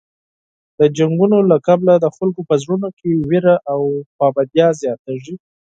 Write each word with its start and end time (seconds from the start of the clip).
د 0.79 0.81
جنګونو 0.97 1.37
له 1.51 1.57
کبله 1.67 1.93
د 1.99 2.05
خلکو 2.15 2.41
په 2.49 2.55
زړونو 2.63 2.89
کې 2.97 3.09
وېره 3.29 3.55
او 3.71 3.81
خفګان 4.15 4.69
زیاتېږي. 4.81 5.35